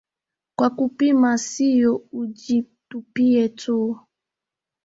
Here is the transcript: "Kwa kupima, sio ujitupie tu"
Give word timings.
"Kwa 0.57 0.69
kupima, 0.69 1.37
sio 1.37 2.01
ujitupie 2.11 3.49
tu" 3.49 3.99